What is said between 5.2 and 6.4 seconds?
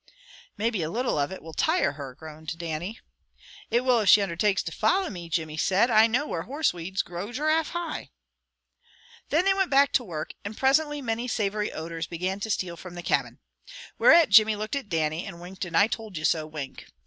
Jimmy said. "I know